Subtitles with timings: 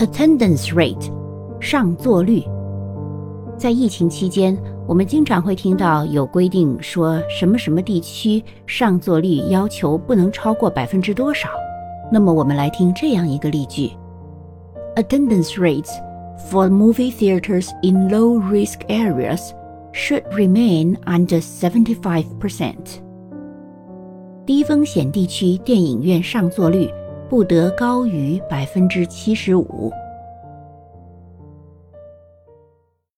[0.00, 1.12] attendance rate
[1.60, 2.42] 上座率。
[3.58, 4.56] 在疫情期间，
[4.88, 11.50] 我们经常会听到有规定说什么什么地区上座率要求不能超过百分之多少。
[12.10, 13.90] 那么我们来听这样一个例句
[14.96, 15.90] ：Attendance rates
[16.50, 19.50] for movie theaters in low-risk areas
[19.92, 23.02] should remain under seventy-five percent。
[24.46, 26.90] 低风险地区电影院上座率
[27.30, 29.92] 不得高于百分之七十五。